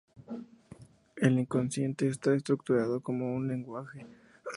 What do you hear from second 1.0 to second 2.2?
El inconsciente